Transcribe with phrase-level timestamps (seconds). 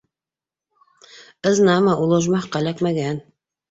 [1.53, 3.27] Ызнамо, ул ожмахҡа эләкмәгән.